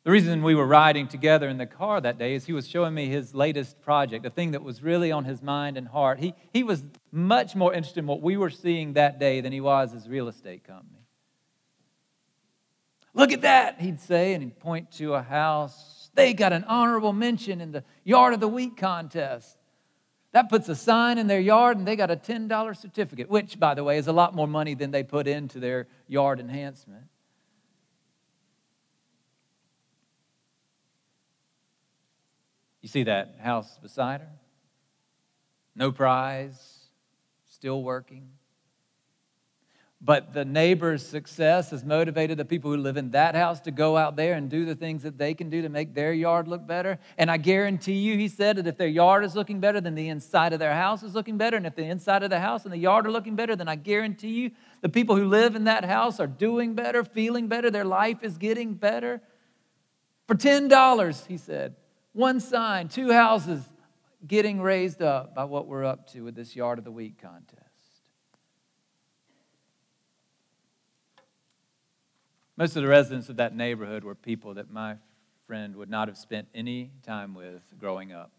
The 0.07 0.13
reason 0.13 0.45
we 0.45 0.55
were 0.55 0.69
riding 0.69 1.09
together 1.09 1.49
in 1.49 1.59
the 1.59 1.67
car 1.67 2.01
that 2.01 2.17
day 2.17 2.37
is 2.37 2.47
he 2.47 2.53
was 2.53 2.69
showing 2.69 2.95
me 2.95 3.09
his 3.09 3.35
latest 3.35 3.81
project, 3.81 4.25
a 4.25 4.31
thing 4.31 4.53
that 4.53 4.63
was 4.63 4.81
really 4.81 5.11
on 5.11 5.25
his 5.25 5.43
mind 5.43 5.77
and 5.77 5.89
heart. 5.89 6.21
He, 6.21 6.33
he 6.53 6.63
was 6.63 6.85
much 7.11 7.57
more 7.57 7.75
interested 7.75 7.99
in 7.99 8.07
what 8.07 8.23
we 8.23 8.37
were 8.37 8.51
seeing 8.51 8.93
that 8.93 9.19
day 9.19 9.41
than 9.41 9.53
he 9.53 9.61
was 9.61 9.91
his 9.91 10.09
real 10.09 10.29
estate 10.29 10.63
company. 10.63 11.01
Look 13.15 13.33
at 13.33 13.41
that, 13.41 13.81
he'd 13.81 14.01
say, 14.01 14.33
and 14.35 14.45
he'd 14.45 14.61
point 14.61 14.93
to 14.93 15.15
a 15.15 15.23
house. 15.23 16.09
They 16.15 16.35
got 16.35 16.53
an 16.53 16.63
honorable 16.69 17.13
mention 17.13 17.61
in 17.61 17.73
the 17.73 17.83
Yard 18.05 18.33
of 18.33 18.39
the 18.39 18.47
Week 18.47 18.77
contest. 18.77 19.59
That 20.31 20.49
puts 20.49 20.69
a 20.69 20.77
sign 20.77 21.19
in 21.19 21.27
their 21.27 21.41
yard, 21.41 21.79
and 21.79 21.85
they 21.85 21.97
got 21.97 22.13
a 22.13 22.17
$10 22.17 22.77
certificate, 22.77 23.29
which, 23.29 23.59
by 23.59 23.75
the 23.75 23.83
way, 23.83 23.99
is 23.99 24.07
a 24.07 24.13
lot 24.13 24.37
more 24.37 24.47
money 24.47 24.75
than 24.75 24.93
they 24.93 25.03
put 25.03 25.27
into 25.27 25.59
their 25.59 25.89
yard 26.07 26.39
enhancement. 26.39 27.07
You 32.87 32.89
see 32.89 33.03
that 33.03 33.35
house 33.41 33.81
beside 33.83 34.21
her? 34.21 34.31
No 35.75 35.91
prize, 35.91 36.85
still 37.51 37.83
working. 37.83 38.29
But 40.01 40.33
the 40.33 40.45
neighbor's 40.45 41.05
success 41.05 41.71
has 41.71 41.83
motivated 41.85 42.39
the 42.39 42.45
people 42.45 42.71
who 42.71 42.77
live 42.77 42.97
in 42.97 43.11
that 43.11 43.35
house 43.35 43.59
to 43.63 43.73
go 43.73 43.97
out 43.97 44.15
there 44.15 44.35
and 44.35 44.49
do 44.49 44.65
the 44.65 44.77
things 44.77 45.03
that 45.03 45.19
they 45.19 45.35
can 45.35 45.51
do 45.51 45.63
to 45.63 45.69
make 45.69 45.97
their 45.97 46.13
yard 46.13 46.47
look 46.47 46.65
better. 46.65 47.01
And 47.19 47.29
I 47.29 47.39
guarantee 47.39 47.99
you, 47.99 48.17
he 48.17 48.29
said 48.29 48.55
that 48.55 48.69
if 48.69 48.79
their 48.79 48.87
yard 48.87 49.25
is 49.25 49.35
looking 49.35 49.59
better, 49.59 49.81
then 49.81 49.97
the 49.97 50.09
inside 50.09 50.53
of 50.53 50.61
their 50.61 50.75
house 50.75 51.03
is 51.03 51.13
looking 51.13 51.37
better. 51.37 51.57
And 51.57 51.67
if 51.67 51.75
the 51.75 51.87
inside 51.87 52.23
of 52.23 52.31
the 52.31 52.39
house 52.39 52.63
and 52.63 52.73
the 52.73 52.79
yard 52.79 53.05
are 53.05 53.11
looking 53.11 53.35
better, 53.35 53.57
then 53.57 53.67
I 53.67 53.75
guarantee 53.75 54.31
you 54.31 54.51
the 54.83 54.89
people 54.89 55.17
who 55.17 55.25
live 55.25 55.57
in 55.57 55.65
that 55.65 55.85
house 55.85 56.21
are 56.21 56.29
doing 56.29 56.77
better, 56.77 57.03
feeling 57.03 57.49
better, 57.49 57.69
their 57.69 57.85
life 57.85 58.23
is 58.23 58.39
getting 58.39 58.75
better. 58.75 59.21
For 60.29 60.37
$10, 60.37 61.27
he 61.27 61.37
said, 61.37 61.75
one 62.17 62.41
sign, 62.41 62.89
two 62.89 63.13
houses 63.13 63.63
getting 64.27 64.61
raised 64.61 65.03
up 65.03 65.35
by 65.35 65.45
what 65.45 65.67
we're 65.67 65.85
up 65.85 66.11
to 66.13 66.23
with 66.23 66.35
this 66.35 66.57
Yard 66.57 66.79
of 66.79 66.85
the 66.85 66.91
Week 66.91 67.21
contest. 67.21 67.63
Most 72.57 72.75
of 72.75 72.83
the 72.83 72.89
residents 72.89 73.29
of 73.29 73.37
that 73.37 73.55
neighborhood 73.55 74.03
were 74.03 74.15
people 74.15 74.55
that 74.55 74.71
my 74.71 74.97
friend 75.47 75.77
would 75.77 75.91
not 75.91 76.09
have 76.09 76.17
spent 76.17 76.49
any 76.55 76.91
time 77.03 77.35
with 77.35 77.61
growing 77.79 78.13
up. 78.13 78.33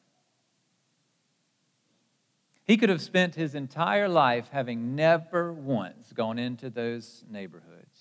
He 2.66 2.78
could 2.78 2.90
have 2.90 3.02
spent 3.02 3.36
his 3.36 3.54
entire 3.54 4.10
life 4.10 4.50
having 4.52 4.96
never 4.96 5.54
once 5.54 6.12
gone 6.14 6.40
into 6.40 6.72
those 6.72 7.24
neighborhoods. 7.30 7.97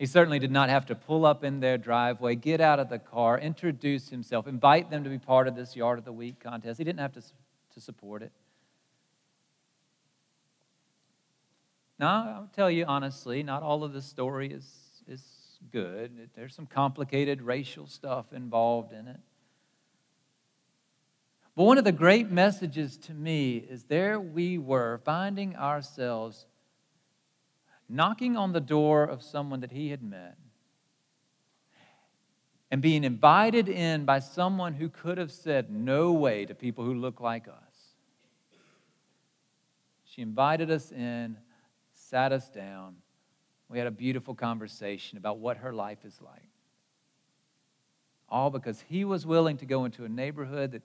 He 0.00 0.06
certainly 0.06 0.38
did 0.38 0.50
not 0.50 0.70
have 0.70 0.86
to 0.86 0.94
pull 0.94 1.26
up 1.26 1.44
in 1.44 1.60
their 1.60 1.76
driveway, 1.76 2.34
get 2.34 2.58
out 2.58 2.80
of 2.80 2.88
the 2.88 2.98
car, 2.98 3.38
introduce 3.38 4.08
himself, 4.08 4.46
invite 4.46 4.88
them 4.88 5.04
to 5.04 5.10
be 5.10 5.18
part 5.18 5.46
of 5.46 5.54
this 5.54 5.76
Yard 5.76 5.98
of 5.98 6.06
the 6.06 6.12
Week 6.12 6.40
contest. 6.40 6.78
He 6.78 6.84
didn't 6.84 7.00
have 7.00 7.12
to, 7.12 7.22
to 7.74 7.80
support 7.82 8.22
it. 8.22 8.32
Now, 11.98 12.34
I'll 12.34 12.50
tell 12.56 12.70
you 12.70 12.86
honestly, 12.86 13.42
not 13.42 13.62
all 13.62 13.84
of 13.84 13.92
the 13.92 14.00
story 14.00 14.50
is, 14.50 14.64
is 15.06 15.22
good. 15.70 16.30
There's 16.34 16.54
some 16.54 16.64
complicated 16.64 17.42
racial 17.42 17.86
stuff 17.86 18.32
involved 18.32 18.94
in 18.94 19.06
it. 19.06 19.20
But 21.54 21.64
one 21.64 21.76
of 21.76 21.84
the 21.84 21.92
great 21.92 22.30
messages 22.30 22.96
to 22.96 23.12
me 23.12 23.58
is 23.58 23.84
there 23.84 24.18
we 24.18 24.56
were 24.56 25.02
finding 25.04 25.56
ourselves 25.56 26.46
knocking 27.90 28.36
on 28.36 28.52
the 28.52 28.60
door 28.60 29.04
of 29.04 29.22
someone 29.22 29.60
that 29.60 29.72
he 29.72 29.88
had 29.90 30.02
met 30.02 30.36
and 32.70 32.80
being 32.80 33.02
invited 33.02 33.68
in 33.68 34.04
by 34.04 34.20
someone 34.20 34.72
who 34.72 34.88
could 34.88 35.18
have 35.18 35.32
said 35.32 35.70
no 35.70 36.12
way 36.12 36.46
to 36.46 36.54
people 36.54 36.84
who 36.84 36.94
look 36.94 37.20
like 37.20 37.48
us. 37.48 37.54
She 40.04 40.22
invited 40.22 40.70
us 40.70 40.92
in, 40.92 41.36
sat 41.92 42.32
us 42.32 42.48
down. 42.48 42.96
We 43.68 43.78
had 43.78 43.86
a 43.86 43.92
beautiful 43.92 44.34
conversation 44.34 45.18
about 45.18 45.38
what 45.38 45.58
her 45.58 45.72
life 45.72 46.04
is 46.04 46.20
like. 46.20 46.48
All 48.28 48.50
because 48.50 48.80
he 48.88 49.04
was 49.04 49.26
willing 49.26 49.56
to 49.58 49.66
go 49.66 49.84
into 49.84 50.04
a 50.04 50.08
neighborhood 50.08 50.72
that 50.72 50.82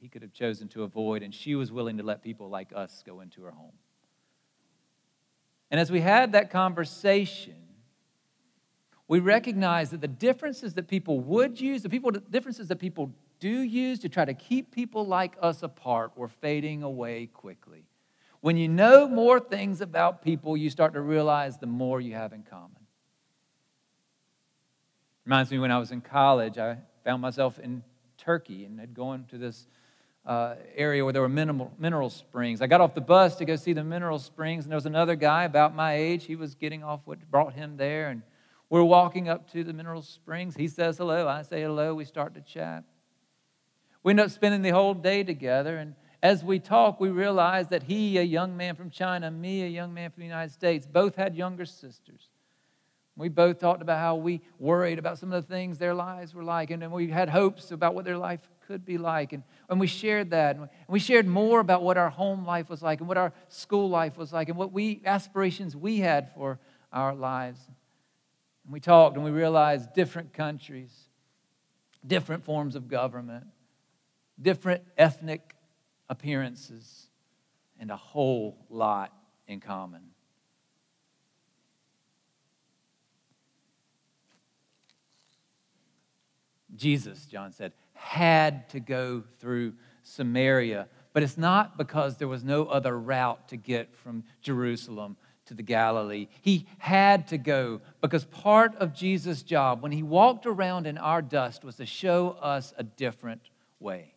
he 0.00 0.08
could 0.08 0.22
have 0.22 0.32
chosen 0.32 0.68
to 0.68 0.84
avoid, 0.84 1.22
and 1.22 1.34
she 1.34 1.54
was 1.54 1.72
willing 1.72 1.96
to 1.96 2.04
let 2.04 2.22
people 2.22 2.48
like 2.48 2.72
us 2.74 3.02
go 3.04 3.20
into 3.20 3.42
her 3.42 3.50
home. 3.50 3.72
And 5.70 5.80
as 5.80 5.90
we 5.90 6.00
had 6.00 6.32
that 6.32 6.50
conversation, 6.50 7.56
we 9.08 9.20
recognized 9.20 9.92
that 9.92 10.00
the 10.00 10.08
differences 10.08 10.74
that 10.74 10.88
people 10.88 11.20
would 11.20 11.60
use, 11.60 11.82
the 11.82 11.88
people, 11.88 12.12
the 12.12 12.20
differences 12.20 12.68
that 12.68 12.76
people 12.76 13.12
do 13.40 13.60
use 13.60 13.98
to 14.00 14.08
try 14.08 14.24
to 14.24 14.34
keep 14.34 14.72
people 14.72 15.06
like 15.06 15.36
us 15.40 15.62
apart, 15.62 16.16
were 16.16 16.28
fading 16.28 16.82
away 16.82 17.26
quickly. 17.26 17.84
When 18.40 18.56
you 18.56 18.68
know 18.68 19.08
more 19.08 19.40
things 19.40 19.80
about 19.80 20.22
people, 20.22 20.56
you 20.56 20.70
start 20.70 20.94
to 20.94 21.00
realize 21.00 21.58
the 21.58 21.66
more 21.66 22.00
you 22.00 22.14
have 22.14 22.32
in 22.32 22.42
common. 22.42 22.86
Reminds 25.24 25.50
me 25.50 25.58
when 25.58 25.70
I 25.70 25.78
was 25.78 25.90
in 25.90 26.02
college, 26.02 26.58
I 26.58 26.78
found 27.04 27.22
myself 27.22 27.58
in 27.58 27.82
Turkey 28.18 28.64
and 28.64 28.78
had 28.78 28.94
gone 28.94 29.24
to 29.30 29.38
this 29.38 29.66
uh, 30.26 30.54
area 30.74 31.04
where 31.04 31.12
there 31.12 31.22
were 31.22 31.28
mineral, 31.28 31.72
mineral 31.78 32.10
springs. 32.10 32.62
I 32.62 32.66
got 32.66 32.80
off 32.80 32.94
the 32.94 33.00
bus 33.00 33.36
to 33.36 33.44
go 33.44 33.56
see 33.56 33.72
the 33.72 33.84
mineral 33.84 34.18
springs, 34.18 34.64
and 34.64 34.72
there 34.72 34.76
was 34.76 34.86
another 34.86 35.16
guy 35.16 35.44
about 35.44 35.74
my 35.74 35.94
age. 35.94 36.24
He 36.24 36.36
was 36.36 36.54
getting 36.54 36.82
off 36.82 37.00
what 37.04 37.18
brought 37.30 37.52
him 37.52 37.76
there, 37.76 38.08
and 38.08 38.22
we're 38.70 38.82
walking 38.82 39.28
up 39.28 39.50
to 39.52 39.62
the 39.62 39.72
mineral 39.72 40.02
springs. 40.02 40.56
He 40.56 40.68
says 40.68 40.96
hello. 40.96 41.28
I 41.28 41.42
say 41.42 41.62
hello. 41.62 41.94
We 41.94 42.04
start 42.04 42.34
to 42.34 42.40
chat. 42.40 42.84
We 44.02 44.12
end 44.12 44.20
up 44.20 44.30
spending 44.30 44.62
the 44.62 44.70
whole 44.70 44.94
day 44.94 45.24
together, 45.24 45.76
and 45.76 45.94
as 46.22 46.42
we 46.42 46.58
talk, 46.58 47.00
we 47.00 47.10
realize 47.10 47.68
that 47.68 47.82
he, 47.82 48.16
a 48.16 48.22
young 48.22 48.56
man 48.56 48.76
from 48.76 48.88
China, 48.88 49.30
me, 49.30 49.62
a 49.62 49.68
young 49.68 49.92
man 49.92 50.10
from 50.10 50.22
the 50.22 50.26
United 50.26 50.52
States, 50.52 50.86
both 50.86 51.16
had 51.16 51.34
younger 51.34 51.66
sisters. 51.66 52.30
We 53.16 53.28
both 53.28 53.58
talked 53.60 53.82
about 53.82 53.98
how 53.98 54.16
we 54.16 54.40
worried 54.58 54.98
about 54.98 55.18
some 55.18 55.32
of 55.32 55.46
the 55.46 55.54
things 55.54 55.78
their 55.78 55.94
lives 55.94 56.34
were 56.34 56.42
like, 56.42 56.70
and 56.70 56.82
then 56.82 56.90
we 56.90 57.08
had 57.08 57.28
hopes 57.28 57.70
about 57.70 57.94
what 57.94 58.06
their 58.06 58.16
life 58.16 58.40
could 58.66 58.84
be 58.84 58.98
like. 58.98 59.32
And, 59.32 59.42
and 59.68 59.78
we 59.78 59.86
shared 59.86 60.30
that. 60.30 60.56
And 60.56 60.68
we 60.88 60.98
shared 60.98 61.26
more 61.26 61.60
about 61.60 61.82
what 61.82 61.96
our 61.96 62.10
home 62.10 62.44
life 62.44 62.68
was 62.68 62.82
like 62.82 63.00
and 63.00 63.08
what 63.08 63.16
our 63.16 63.32
school 63.48 63.88
life 63.88 64.16
was 64.16 64.32
like 64.32 64.48
and 64.48 64.56
what 64.56 64.72
we 64.72 65.02
aspirations 65.04 65.76
we 65.76 65.98
had 65.98 66.32
for 66.34 66.58
our 66.92 67.14
lives. 67.14 67.60
And 68.64 68.72
we 68.72 68.80
talked 68.80 69.16
and 69.16 69.24
we 69.24 69.30
realized 69.30 69.92
different 69.94 70.32
countries, 70.32 70.92
different 72.06 72.44
forms 72.44 72.76
of 72.76 72.88
government, 72.88 73.46
different 74.40 74.82
ethnic 74.96 75.54
appearances, 76.08 77.08
and 77.78 77.90
a 77.90 77.96
whole 77.96 78.56
lot 78.70 79.12
in 79.46 79.60
common. 79.60 80.02
Jesus, 86.74 87.26
John 87.26 87.52
said, 87.52 87.72
had 88.14 88.68
to 88.68 88.78
go 88.78 89.24
through 89.40 89.72
Samaria. 90.04 90.86
But 91.12 91.24
it's 91.24 91.36
not 91.36 91.76
because 91.76 92.16
there 92.16 92.28
was 92.28 92.44
no 92.44 92.66
other 92.66 92.96
route 92.96 93.48
to 93.48 93.56
get 93.56 93.92
from 93.96 94.22
Jerusalem 94.40 95.16
to 95.46 95.54
the 95.54 95.64
Galilee. 95.64 96.28
He 96.40 96.66
had 96.78 97.26
to 97.28 97.38
go 97.38 97.80
because 98.00 98.24
part 98.24 98.76
of 98.76 98.94
Jesus' 98.94 99.42
job 99.42 99.82
when 99.82 99.90
he 99.90 100.04
walked 100.04 100.46
around 100.46 100.86
in 100.86 100.96
our 100.96 101.22
dust 101.22 101.64
was 101.64 101.76
to 101.76 101.86
show 101.86 102.36
us 102.40 102.72
a 102.78 102.84
different 102.84 103.42
way. 103.80 104.14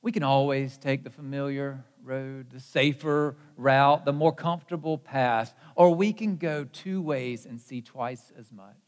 We 0.00 0.12
can 0.12 0.22
always 0.22 0.78
take 0.78 1.04
the 1.04 1.10
familiar 1.10 1.84
road, 2.02 2.50
the 2.50 2.60
safer 2.60 3.36
route, 3.56 4.06
the 4.06 4.12
more 4.12 4.34
comfortable 4.34 4.96
path, 4.96 5.54
or 5.74 5.94
we 5.94 6.14
can 6.14 6.36
go 6.36 6.64
two 6.64 7.02
ways 7.02 7.44
and 7.44 7.60
see 7.60 7.82
twice 7.82 8.32
as 8.38 8.50
much. 8.50 8.83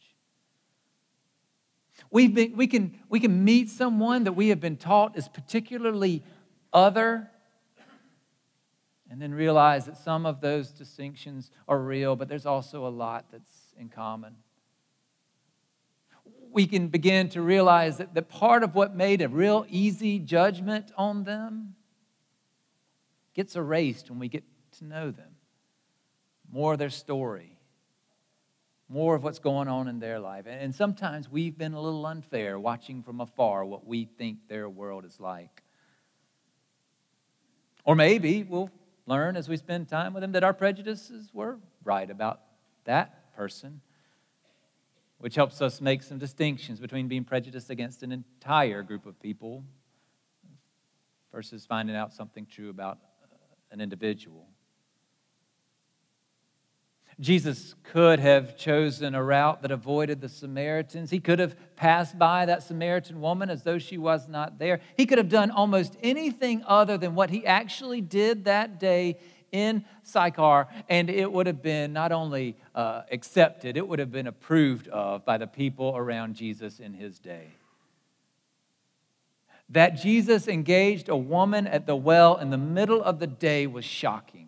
We've 2.11 2.35
been, 2.35 2.57
we, 2.57 2.67
can, 2.67 2.99
we 3.09 3.21
can 3.21 3.45
meet 3.45 3.69
someone 3.69 4.25
that 4.25 4.33
we 4.33 4.49
have 4.49 4.61
been 4.61 4.77
taught 4.77 5.17
is 5.17 5.29
particularly 5.29 6.23
other 6.73 7.31
and 9.11 9.23
then 9.23 9.33
realize 9.33 9.87
that 9.87 9.97
some 9.97 10.27
of 10.27 10.41
those 10.41 10.71
distinctions 10.71 11.51
are 11.69 11.79
real, 11.79 12.17
but 12.17 12.29
there's 12.29 12.47
also 12.47 12.87
a 12.87 12.89
lot 12.89 13.27
that's 13.31 13.75
in 13.79 13.89
common. 13.89 14.35
We 16.51 16.67
can 16.67 16.89
begin 16.89 17.29
to 17.31 17.43
realize 17.43 17.99
that, 17.99 18.15
that 18.15 18.29
part 18.29 18.63
of 18.63 18.75
what 18.75 18.97
made 18.97 19.23
a 19.23 19.29
real 19.29 19.67
easy 19.69 20.19
judgment 20.19 20.91
on 20.97 21.25
them 21.25 21.75
gets 23.35 23.55
erased 23.55 24.11
when 24.11 24.19
we 24.19 24.29
get 24.29 24.45
to 24.79 24.85
know 24.85 25.11
them. 25.11 25.37
More 26.51 26.73
of 26.73 26.79
their 26.79 26.91
story, 26.91 27.56
more 28.89 29.15
of 29.15 29.25
what's 29.25 29.39
going 29.39 29.69
on 29.69 29.89
in 29.89 29.99
their 29.99 30.21
life. 30.21 30.45
And 30.47 30.75
sometimes 30.75 31.29
we've 31.29 31.57
been 31.57 31.75
a 31.75 31.81
little 31.81 32.07
unfair 32.07 32.59
watching 32.59 33.03
from 33.03 33.21
afar 33.21 33.65
what 33.65 33.87
we 33.87 34.05
think 34.05 34.49
their 34.49 34.69
world 34.69 35.05
is 35.05 35.19
like. 35.19 35.63
Or 37.85 37.95
maybe 37.95 38.43
we'll 38.43 38.71
learn 39.07 39.37
as 39.37 39.49
we 39.49 39.57
spend 39.57 39.89
time 39.89 40.13
with 40.13 40.21
them 40.21 40.33
that 40.33 40.45
our 40.45 40.53
prejudices 40.53 41.31
were 41.33 41.59
right 41.85 42.11
about 42.11 42.41
that 42.85 43.35
person, 43.35 43.81
which 45.19 45.35
helps 45.35 45.61
us 45.63 45.81
make 45.81 46.03
some 46.03 46.19
distinctions 46.19 46.81
between 46.81 47.09
being 47.09 47.25
prejudiced 47.25 47.71
against 47.71 48.03
an 48.03 48.13
entire 48.13 48.83
group 48.83 49.07
of 49.07 49.21
people 49.21 49.65
versus 51.33 51.67
finding 51.67 51.97
out 51.97 52.13
something 52.13 52.47
true 52.47 52.71
about 52.71 52.99
an 53.71 53.81
individual. 53.81 54.47
Jesus 57.19 57.75
could 57.83 58.21
have 58.21 58.59
chosen 58.59 59.15
a 59.15 59.25
route 59.25 59.63
that 59.63 59.71
avoided 59.71 60.21
the 60.21 60.29
Samaritans. 60.29 61.11
He 61.11 61.19
could 61.19 61.39
have 61.39 61.57
passed 61.75 62.19
by 62.19 62.45
that 62.45 62.63
Samaritan 62.63 63.23
woman 63.23 63.49
as 63.49 63.63
though 63.63 63.79
she 63.79 63.97
was 63.97 64.29
not 64.29 64.59
there. 64.59 64.81
He 64.99 65.07
could 65.07 65.17
have 65.17 65.31
done 65.31 65.51
almost 65.51 65.97
anything 66.03 66.63
other 66.67 66.99
than 66.99 67.15
what 67.15 67.31
he 67.31 67.47
actually 67.47 68.03
did 68.03 68.45
that 68.45 68.79
day 68.79 69.19
in 69.51 69.85
Sychar, 70.03 70.67
and 70.91 71.09
it 71.09 71.33
would 71.33 71.47
have 71.47 71.63
been 71.63 71.95
not 71.95 72.13
only 72.13 72.57
uh, 72.75 73.03
accepted, 73.11 73.79
it 73.79 73.89
would 73.89 73.99
have 73.99 74.13
been 74.13 74.27
approved 74.27 74.89
of 74.89 75.25
by 75.25 75.39
the 75.39 75.47
people 75.47 75.97
around 75.97 76.35
Jesus 76.35 76.81
in 76.81 76.93
his 76.93 77.19
day. 77.19 77.49
That 79.71 79.97
Jesus 79.97 80.49
engaged 80.49 81.09
a 81.09 81.17
woman 81.17 81.67
at 81.67 81.87
the 81.87 81.97
well 81.97 82.37
in 82.37 82.51
the 82.51 82.59
middle 82.59 83.03
of 83.03 83.19
the 83.19 83.27
day 83.27 83.67
was 83.67 83.87
shocking 83.87 84.46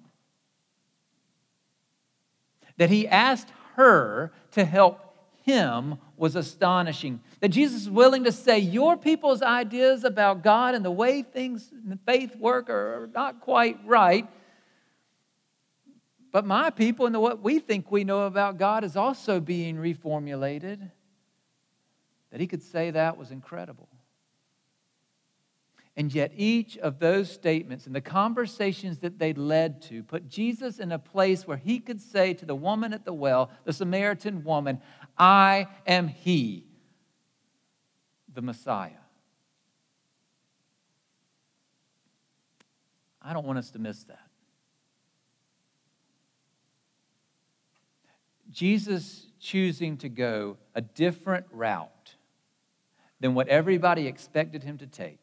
that 2.78 2.90
he 2.90 3.06
asked 3.06 3.50
her 3.74 4.32
to 4.52 4.64
help 4.64 5.00
him 5.42 5.98
was 6.16 6.34
astonishing. 6.36 7.20
That 7.40 7.50
Jesus 7.50 7.82
is 7.82 7.90
willing 7.90 8.24
to 8.24 8.32
say, 8.32 8.58
Your 8.58 8.96
people's 8.96 9.42
ideas 9.42 10.04
about 10.04 10.42
God 10.42 10.74
and 10.74 10.84
the 10.84 10.90
way 10.90 11.22
things 11.22 11.70
in 11.72 11.98
faith 12.06 12.34
work 12.36 12.68
are 12.70 13.08
not 13.14 13.40
quite 13.40 13.78
right. 13.84 14.26
But 16.30 16.44
my 16.44 16.70
people 16.70 17.06
and 17.06 17.16
what 17.20 17.42
we 17.42 17.58
think 17.58 17.90
we 17.90 18.04
know 18.04 18.22
about 18.22 18.58
God 18.58 18.84
is 18.84 18.96
also 18.96 19.40
being 19.40 19.76
reformulated. 19.76 20.90
That 22.30 22.40
he 22.40 22.46
could 22.46 22.62
say 22.62 22.90
that 22.90 23.16
was 23.16 23.30
incredible. 23.30 23.88
And 25.98 26.14
yet, 26.14 26.30
each 26.36 26.78
of 26.78 27.00
those 27.00 27.28
statements 27.28 27.86
and 27.86 27.94
the 27.94 28.00
conversations 28.00 29.00
that 29.00 29.18
they 29.18 29.32
led 29.32 29.82
to 29.82 30.04
put 30.04 30.28
Jesus 30.28 30.78
in 30.78 30.92
a 30.92 30.98
place 30.98 31.44
where 31.44 31.56
he 31.56 31.80
could 31.80 32.00
say 32.00 32.34
to 32.34 32.46
the 32.46 32.54
woman 32.54 32.92
at 32.92 33.04
the 33.04 33.12
well, 33.12 33.50
the 33.64 33.72
Samaritan 33.72 34.44
woman, 34.44 34.80
I 35.18 35.66
am 35.88 36.06
he, 36.06 36.68
the 38.32 38.40
Messiah. 38.40 38.92
I 43.20 43.32
don't 43.32 43.44
want 43.44 43.58
us 43.58 43.72
to 43.72 43.80
miss 43.80 44.04
that. 44.04 44.28
Jesus 48.52 49.26
choosing 49.40 49.96
to 49.96 50.08
go 50.08 50.58
a 50.76 50.80
different 50.80 51.46
route 51.50 52.14
than 53.18 53.34
what 53.34 53.48
everybody 53.48 54.06
expected 54.06 54.62
him 54.62 54.78
to 54.78 54.86
take 54.86 55.18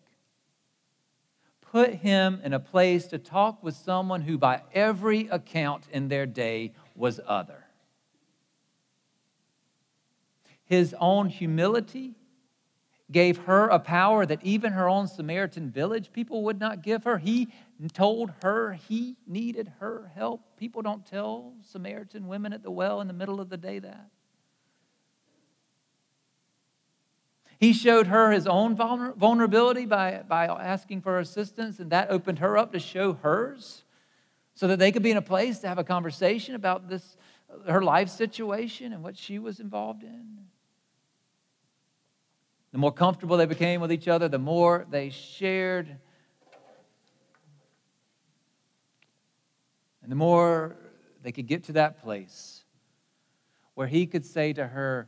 put 1.75 1.95
him 1.95 2.39
in 2.41 2.53
a 2.53 2.59
place 2.59 3.07
to 3.07 3.17
talk 3.17 3.61
with 3.61 3.75
someone 3.75 4.21
who, 4.21 4.37
by 4.37 4.61
every 4.73 5.27
account 5.27 5.83
in 5.91 6.07
their 6.07 6.25
day, 6.25 6.71
was 6.95 7.19
other. 7.27 7.65
His 10.63 10.95
own 11.01 11.27
humility 11.27 12.15
gave 13.11 13.39
her 13.39 13.67
a 13.67 13.77
power 13.77 14.25
that 14.25 14.41
even 14.41 14.71
her 14.71 14.87
own 14.87 15.09
Samaritan 15.09 15.69
village 15.69 16.13
people 16.13 16.45
would 16.45 16.61
not 16.61 16.81
give 16.81 17.03
her. 17.03 17.17
He 17.17 17.49
told 17.91 18.31
her 18.41 18.79
he 18.87 19.17
needed 19.27 19.69
her 19.81 20.13
help. 20.15 20.55
People 20.55 20.81
don't 20.81 21.05
tell 21.05 21.55
Samaritan 21.61 22.29
women 22.29 22.53
at 22.53 22.63
the 22.63 22.71
well 22.71 23.01
in 23.01 23.07
the 23.07 23.13
middle 23.13 23.41
of 23.41 23.49
the 23.49 23.57
day 23.57 23.79
that. 23.79 24.11
He 27.59 27.73
showed 27.73 28.07
her 28.07 28.31
his 28.31 28.47
own 28.47 28.75
vulnerability 28.75 29.85
by, 29.85 30.23
by 30.27 30.45
asking 30.45 31.01
for 31.01 31.19
assistance, 31.19 31.79
and 31.79 31.91
that 31.91 32.09
opened 32.09 32.39
her 32.39 32.57
up 32.57 32.73
to 32.73 32.79
show 32.79 33.13
hers 33.13 33.83
so 34.55 34.67
that 34.67 34.79
they 34.79 34.91
could 34.91 35.03
be 35.03 35.11
in 35.11 35.17
a 35.17 35.21
place 35.21 35.59
to 35.59 35.67
have 35.67 35.77
a 35.77 35.83
conversation 35.83 36.55
about 36.55 36.89
this, 36.89 37.17
her 37.67 37.81
life 37.81 38.09
situation 38.09 38.93
and 38.93 39.03
what 39.03 39.17
she 39.17 39.39
was 39.39 39.59
involved 39.59 40.03
in. 40.03 40.37
The 42.71 42.77
more 42.77 42.91
comfortable 42.91 43.37
they 43.37 43.45
became 43.45 43.79
with 43.79 43.91
each 43.91 44.09
other, 44.09 44.27
the 44.27 44.37
more 44.37 44.85
they 44.89 45.09
shared. 45.09 45.97
And 50.01 50.11
the 50.11 50.15
more 50.15 50.75
they 51.23 51.31
could 51.31 51.47
get 51.47 51.63
to 51.65 51.73
that 51.73 52.01
place 52.01 52.65
where 53.75 53.87
he 53.87 54.05
could 54.05 54.25
say 54.25 54.51
to 54.53 54.67
her, 54.67 55.07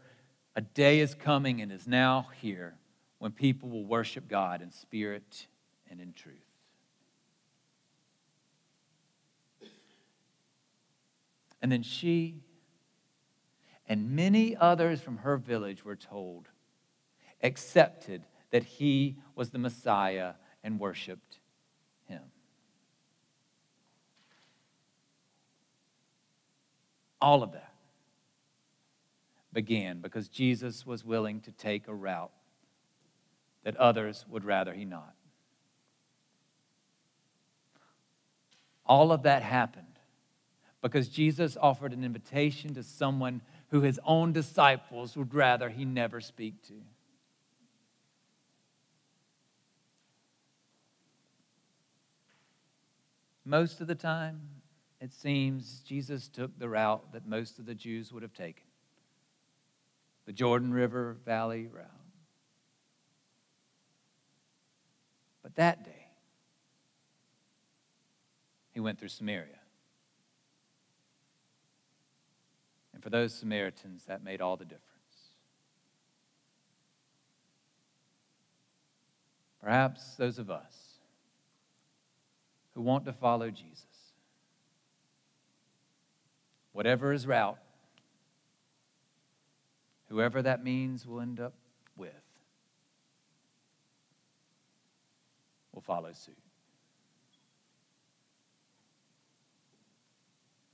A 0.57 0.61
day 0.61 1.01
is 1.01 1.13
coming 1.13 1.61
and 1.61 1.71
is 1.71 1.87
now 1.87 2.29
here 2.41 2.73
when 3.19 3.31
people 3.31 3.69
will 3.69 3.85
worship 3.85 4.27
God 4.27 4.63
in 4.63 4.71
spirit 4.71 5.45
and 5.87 6.01
in 6.01 6.13
truth. 6.13 6.33
And 11.61 11.71
then 11.71 11.83
she 11.83 12.41
and 13.87 14.15
many 14.15 14.57
others 14.57 14.99
from 14.99 15.17
her 15.17 15.37
village 15.37 15.85
were 15.85 15.95
told, 15.95 16.47
accepted 17.43 18.23
that 18.49 18.63
he 18.63 19.17
was 19.35 19.51
the 19.51 19.59
Messiah 19.59 20.33
and 20.63 20.79
worshiped 20.79 21.37
him. 22.07 22.23
All 27.21 27.43
of 27.43 27.51
that 27.51 27.66
began 29.57 30.01
because 30.01 30.27
Jesus 30.27 30.85
was 30.85 31.03
willing 31.03 31.41
to 31.41 31.51
take 31.51 31.87
a 31.87 31.93
route 31.95 32.29
that 33.63 33.75
others 33.77 34.23
would 34.29 34.45
rather 34.45 34.71
he 34.71 34.85
not. 34.85 35.15
All 38.85 39.11
of 39.11 39.23
that 39.23 39.41
happened 39.41 39.97
because 40.83 41.09
Jesus 41.09 41.57
offered 41.59 41.91
an 41.91 42.03
invitation 42.03 42.75
to 42.75 42.83
someone 42.83 43.41
who 43.69 43.81
his 43.81 43.99
own 44.05 44.31
disciples 44.31 45.17
would 45.17 45.33
rather 45.33 45.69
he 45.69 45.85
never 45.85 46.21
speak 46.21 46.61
to. 46.67 46.75
Most 53.43 53.81
of 53.81 53.87
the 53.87 53.95
time, 53.95 54.39
it 55.01 55.11
seems 55.11 55.79
Jesus 55.79 56.27
took 56.27 56.59
the 56.59 56.69
route 56.69 57.11
that 57.11 57.25
most 57.25 57.57
of 57.57 57.65
the 57.65 57.73
Jews 57.73 58.13
would 58.13 58.21
have 58.21 58.35
taken 58.35 58.66
the 60.27 60.33
Jordan 60.33 60.73
River 60.73 61.15
Valley 61.25 61.67
route. 61.73 61.87
But 65.41 65.55
that 65.55 65.85
day, 65.85 66.07
he 68.71 68.81
went 68.81 68.99
through 68.99 69.07
Samaria. 69.07 69.61
And 72.93 73.01
for 73.01 73.09
those 73.09 73.33
Samaritans, 73.33 74.03
that 74.07 74.21
made 74.21 74.41
all 74.41 74.57
the 74.57 74.65
difference. 74.65 74.83
Perhaps 79.61 80.15
those 80.15 80.39
of 80.39 80.51
us 80.51 80.99
who 82.75 82.81
want 82.81 83.05
to 83.05 83.13
follow 83.13 83.49
Jesus, 83.49 83.85
whatever 86.73 87.13
his 87.13 87.25
route, 87.25 87.59
whoever 90.09 90.41
that 90.41 90.63
means 90.63 91.05
will 91.05 91.21
end 91.21 91.39
up 91.39 91.53
with, 91.95 92.11
will 95.73 95.81
follow 95.81 96.11
suit. 96.13 96.37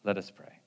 Let 0.04 0.18
us 0.18 0.30
pray. 0.32 0.63